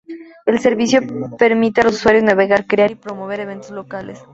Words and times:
El 0.47 0.57
servicio 0.57 0.99
permite 1.37 1.81
a 1.81 1.83
los 1.83 1.93
usuarios 1.93 2.23
navegar, 2.23 2.65
crear 2.65 2.89
y 2.89 2.95
promover 2.95 3.41
eventos 3.41 3.69
locales. 3.69 4.23